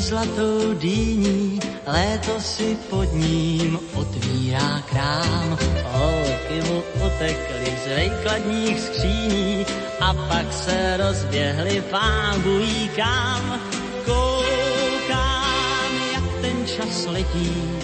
[0.00, 5.58] Se zlatou dýní, léto si pod ním otvírá krám.
[5.84, 9.66] Holky mu utekly z vejkladních skříní
[10.00, 13.60] a pak se rozběhly pán bují kam.
[14.04, 17.78] Koukám, jak ten čas letí,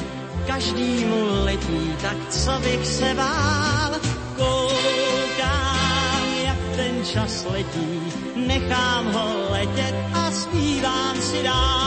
[0.46, 4.15] každý mu letí, tak co bych se bál
[7.12, 8.02] čas letí,
[8.36, 11.86] nechám ho letět a zpívám si dál.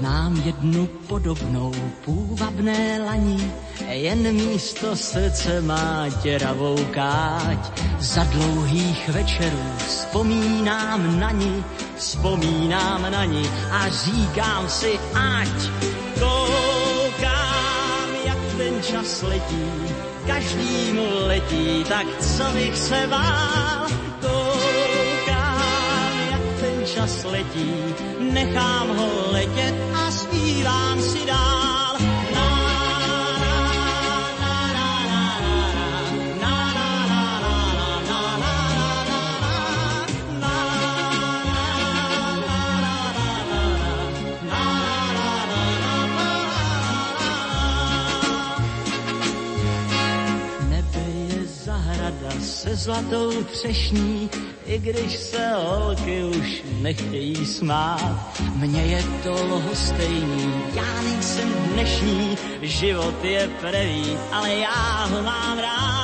[0.00, 1.72] Mám jednu podobnou
[2.04, 3.52] půvabné laní,
[3.96, 7.82] jen místo srdce má děravou káť.
[7.98, 11.64] Za dlouhých večerů vzpomínám na ní,
[11.96, 15.70] vzpomínám na ní a říkám si ať.
[16.20, 19.72] Koukám, jak ten čas letí,
[20.26, 23.86] každý mu letí, tak co bych se bál.
[24.20, 25.60] Koukám,
[26.30, 27.74] jak ten čas letí,
[28.20, 29.95] nechám ho letět
[52.86, 54.30] zlatou třešní,
[54.66, 58.40] i když se holky už nechtějí smát.
[58.54, 65.95] Mně je to lhostejný, já nejsem dnešní, život je prevý, ale já ho mám rád.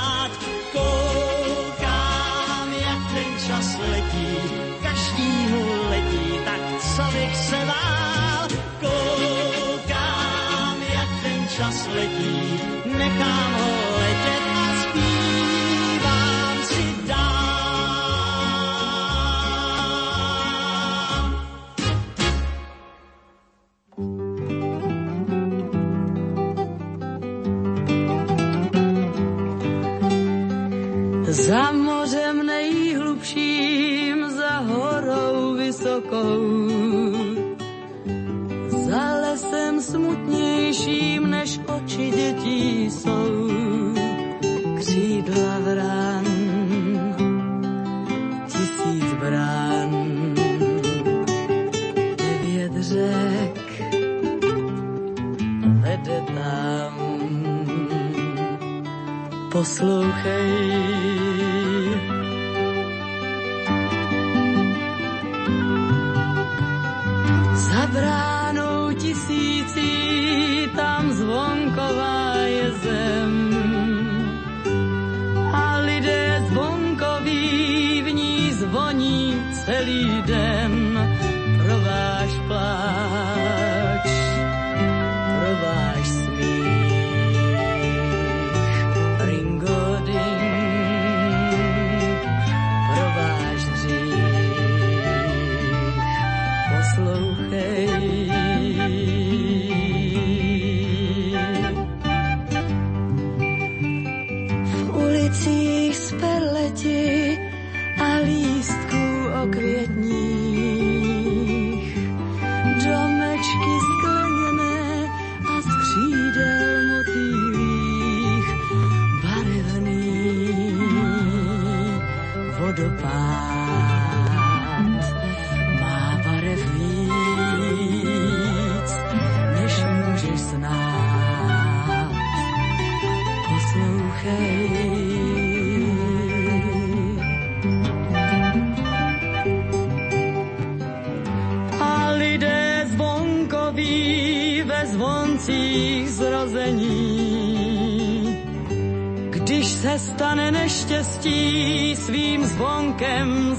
[59.63, 61.12] poslúchej.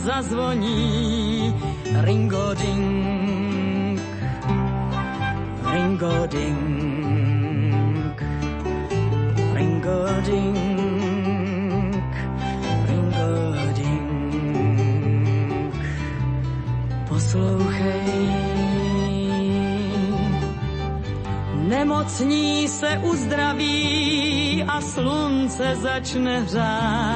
[0.03, 1.55] Zazvoní.
[2.03, 3.99] Ringoding,
[5.71, 6.59] ringoding,
[9.53, 10.57] ringoding,
[12.87, 14.13] ringoding.
[17.07, 18.33] Poslouchej,
[21.67, 27.12] nemocní se uzdraví a slunce začne hřát.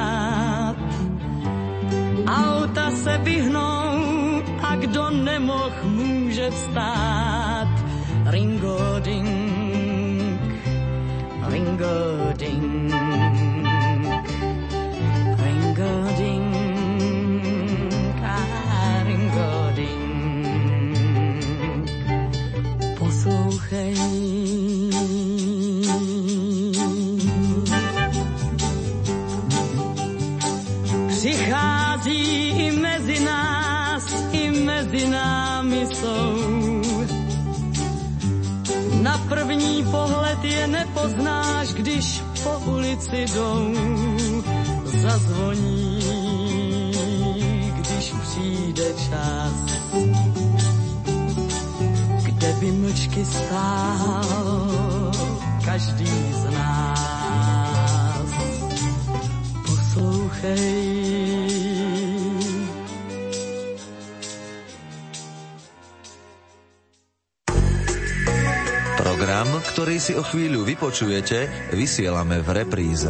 [70.88, 73.04] Vypočujete, vysielame v repríze.